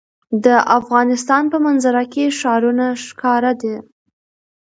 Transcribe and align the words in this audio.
د 0.45 0.47
افغانستان 0.79 1.43
په 1.51 1.57
منظره 1.65 2.03
کې 2.13 2.25
ښارونه 2.39 2.85
ښکاره 3.05 3.53
ده. 3.61 3.75